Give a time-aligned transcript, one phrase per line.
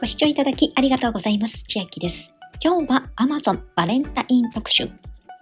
[0.00, 1.62] ご視聴いただきありがとうございます。
[1.68, 2.32] 千秋です。
[2.58, 4.88] 今日は Amazon バレンタイン特集。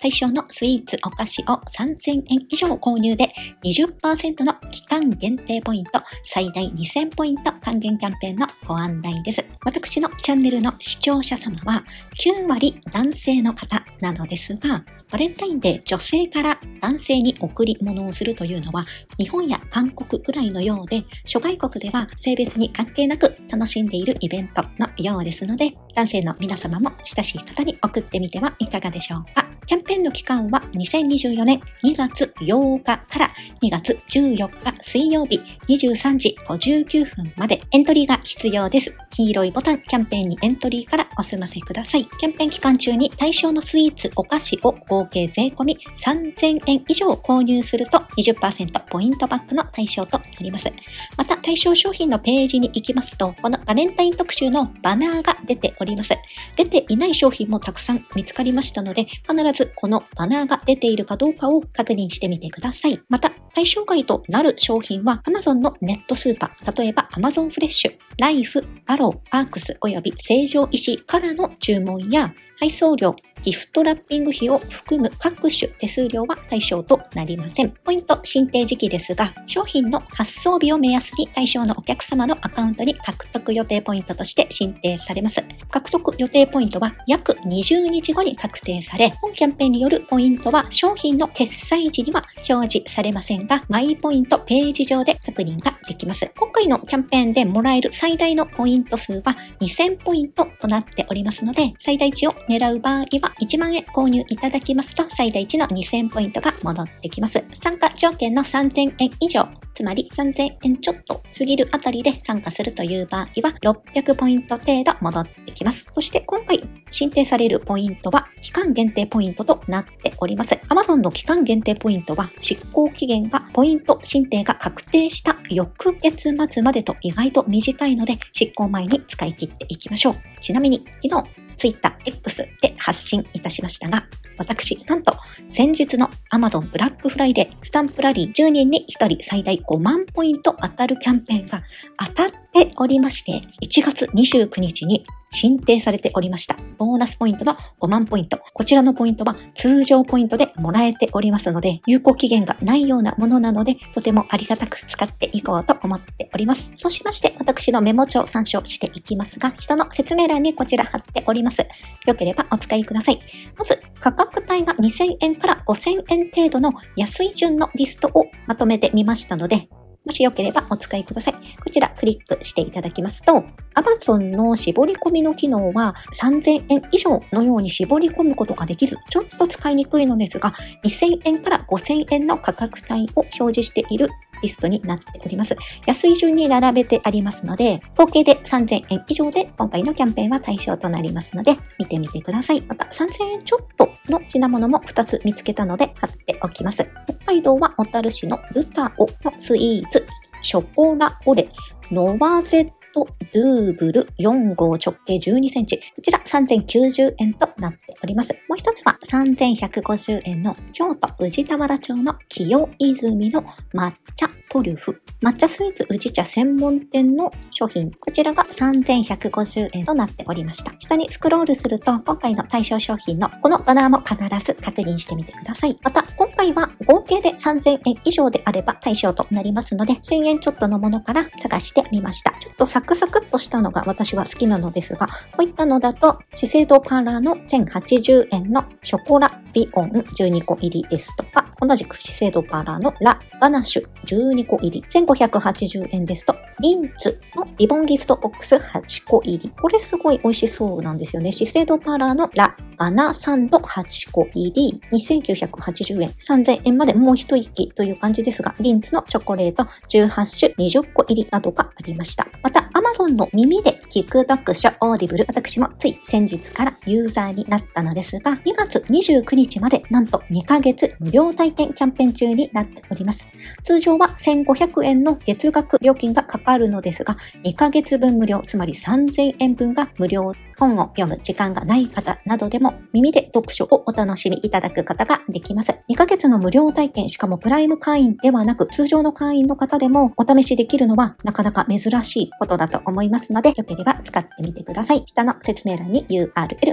[0.00, 3.28] 対象のスイーツ、お菓子を3000円以上購入で
[3.64, 9.44] 20%の期間限定ポイント、最大2000ポイント還元キャンペーンのご案内です。
[9.64, 11.84] 私のチャンネルの視聴者様は
[12.22, 18.84] 9割男性の方なのですが、バレンタインで女性から男性に贈り物をするというのは
[19.18, 29.47] 日本や韓国くらいのようで、諸外国では性別に関係なく楽しんでいるイベントのようですので、男性の皆様も親しい方に送ってみてはいかがでしょうか。
[29.68, 33.30] キャンペーンの期間は2024年2月8日から
[33.62, 38.94] 2月14日水曜日23時59分までエントリーが必要です。
[39.10, 42.06] 黄色いボタンキャンペーンにエントリーからお済ませください。
[42.06, 50.72] キャンペーン期間中に対象のスイーツ、お菓子を合計税込み3000円以上購入すると20%ポイントバックの対象となります。
[51.18, 56.14] また対象商品のページに行きますと、このバレンタイン特集のバナーが出ております。
[56.56, 63.00] 出ていない商品もたくさん見つかりましたので、必ずずこのバナーが出ているかどうかを確認してみてください。
[63.08, 77.70] また、対象外となる商品は Amazon のネットスーパー、例えば Amazon フレッシュ、ライフ、アロー、アークス及び成城石からの注文や配送料、ギフトラッピング費を含む各種手数料は対象となりません。
[77.84, 85.42] ポイント申請時期ですが、商品の発送日を目安に対象のお客様のアカウントに獲得予定ポイントとして申請されます。
[85.70, 96.30] 獲得予定ポイントは約20日後に確定され、本キャンペーンによるポイントは商品の決済時には表示されませんが、マイポイントページ上で確認ができます。
[96.36, 107.42] 今回のキャンペーンでもらえる最大のポイント数は2000ポイントとなっておりますので、最大値を狙う場合は1万円購入いただきますと最大値の2000ポイントが戻ってきます。
[107.62, 115.86] 参加条件の3000円以上、つまり3000円ちょっと過ぎるあたりで参加するという場合は600ポイント程度戻ってきます。
[115.94, 120.54] そして今回申請されるポイントは期間限定ポイントとなっております。
[120.68, 130.14] Amazon の期間限定ポイントは執行期限がポイント申請が確定した翌月末までと意外と短いので執行前に使い切っていきましょう。
[130.40, 134.06] ちなみに昨日 Twitter X で発信いたしましたが、
[134.38, 135.12] 私、なんと、
[135.50, 141.62] 先日の Amazon ブラックフライデースタンプラリー10人に1人最大5万ポイント当たるキャンペーンが
[141.98, 146.56] 当たっておりまして、1月29日に申請されておりました。
[146.78, 148.38] ボーナスポイントの5万ポイント。
[148.54, 156.70] こちらのポイントは通常ポイントでもらえておりますので、有効期限がないようなものなので、とてもありがたく使っていこうと思っております。
[156.76, 161.66] そうしまして、私のメモ帳参照していきますが、下の説明欄にこちら貼っております。
[162.06, 163.20] よければお使いください。
[163.56, 169.68] まず、価格帯が2000円から5000円程度の安い順のリストをまとめてみましたので、
[170.08, 171.34] もしよければお使いください。
[171.34, 184.08] こちらクリックしていただきますと、Amazon の絞り込みの機能は3000円以上のように絞り込むことができず、ちょっと使いにくいのですが、2000円から5000円の価格帯を表示している
[184.42, 185.56] リストになっております。
[185.86, 192.62] 安い順に並べてありますので、合計で3000円以上で今回のキャンペーンは対象となりますので、見てみてください。
[192.62, 196.88] また3000円ちょっとの品物も2つ見つけたので貼っておきます。
[197.06, 200.06] 北海道は小樽市のルタオのスイーツ、
[200.42, 201.48] ショコラオレ、
[201.90, 205.78] ノワゼットドゥーブル4号直径12センチ。
[205.78, 208.32] こちら3090円となっております。
[208.48, 213.42] もう一つは3150円の京都宇治田原町の清泉の
[213.74, 215.00] 抹茶トリュフ。
[215.22, 217.90] 抹茶スイーツ宇治茶専門店の商品。
[217.90, 220.72] こちらが3150円となっておりました。
[220.78, 225.76] 下にスクロールすると、今回の対象商品のこのバナーも必ず確認してみてください。
[225.82, 232.30] また、今回は合計で3000円以上であれば対象となりますので、1000円ちょっとのものから探してみました。
[232.38, 249.50] ちょっとサクサクっとしたのが私は好きなのですが、こういったのだと、資生堂パーラーの1080円のショコラビオン12個入りですとか、同じく資生堂パーラーのラ・ガナッシュ12個入り1580円ですと、リンツのリボンギフトボックス8個入り。
[249.60, 251.32] これすごい美味しそうなんですよね。
[251.32, 256.10] 資生堂パーラーのラ・ガナサンド8個入り2980円。
[256.10, 262.28] 3000円までもう一息という感じですが、リンツのチョコレート18種20個入りなどがありました。
[262.40, 273.26] また、Amazon の耳で聞く読書 Audible、私もつい先日からユーザーになったのですが、2月29日までなんと2ヶ月無料体験キャンペーン中になっております。
[273.64, 285.72] 通常は1500円の月額料金がかかるのですが、2ヶ月分無料、つまり3000円分が無料本を読む時間がない方などでも耳で読書をお楽しみいただくことができます。
[285.88, 295.02] 2ヶ月の無料体験、しかもプライム会員ではなく通常の会員の方でもお試しできるのはなかなか珍しいことだと思いますので、よければ使ってみてください。
[295.06, 296.28] 下の説明欄に URL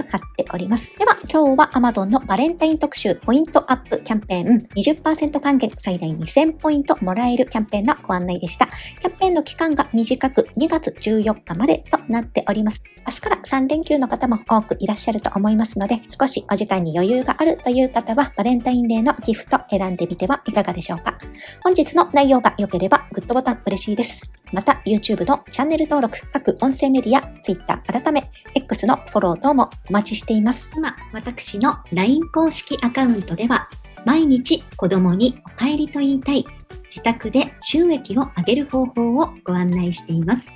[0.08, 0.94] 貼っております。
[0.98, 8.66] では、今日は Amazon のバレンタイン特集ポイントアップキャンペーン20%還元最大2000ポイントもらえるキャンペーンのご案内でした。
[9.00, 12.82] キャンペーンの期間が短く2月14日までとなっております。
[13.06, 21.18] 明日から3連休の方も多くいらっしゃると思いますので、少しお時間に余裕があるという方は、バレンタインデーのギフト選んでみてはいかがでしょうか。
[21.62, 24.30] 本日の内容が良ければ、グッドボタン嬉しいです。
[24.52, 30.70] また、YouTube のチャンネル登録、各音声メディア、Twitter 改め、X のフォロー等もお待ちしています。
[30.74, 33.68] 今、私の LINE 公式アカウントでは、
[34.04, 36.46] 毎日子供にお帰りと言いたい、
[36.84, 40.55] 自宅で収益を上げる方法をご案内しています。